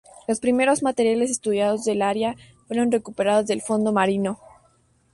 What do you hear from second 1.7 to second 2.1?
del